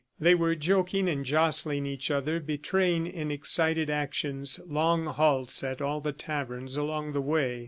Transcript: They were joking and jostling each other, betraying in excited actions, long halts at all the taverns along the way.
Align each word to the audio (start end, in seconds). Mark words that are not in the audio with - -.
They 0.19 0.33
were 0.33 0.55
joking 0.55 1.07
and 1.07 1.23
jostling 1.23 1.85
each 1.85 2.09
other, 2.09 2.39
betraying 2.39 3.05
in 3.05 3.29
excited 3.29 3.87
actions, 3.87 4.59
long 4.65 5.05
halts 5.05 5.63
at 5.63 5.79
all 5.79 6.01
the 6.01 6.11
taverns 6.11 6.75
along 6.75 7.13
the 7.13 7.21
way. 7.21 7.59